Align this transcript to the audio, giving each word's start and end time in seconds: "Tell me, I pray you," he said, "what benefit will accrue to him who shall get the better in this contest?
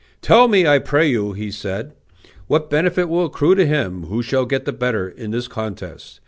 "Tell 0.23 0.47
me, 0.47 0.65
I 0.65 0.79
pray 0.79 1.05
you," 1.07 1.33
he 1.33 1.51
said, 1.51 1.93
"what 2.47 2.71
benefit 2.71 3.07
will 3.07 3.25
accrue 3.25 3.53
to 3.53 3.67
him 3.67 4.05
who 4.05 4.23
shall 4.23 4.47
get 4.47 4.65
the 4.65 4.73
better 4.73 5.07
in 5.07 5.29
this 5.29 5.47
contest? 5.47 6.19